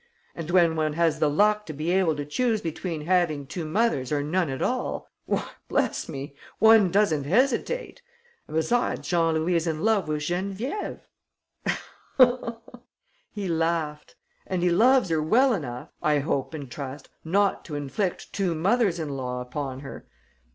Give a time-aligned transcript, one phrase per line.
[0.33, 4.11] And when one has the luck to be able to choose between having two mothers
[4.11, 8.01] or none at all, why, bless me, one doesn't hesitate!
[8.47, 11.01] And, besides, Jean Louis is in love with Geneviève."
[13.29, 14.15] He laughed.
[14.47, 18.97] "And he loves her well enough, I hope and trust, not to inflict two mothers
[18.97, 20.07] in law upon her!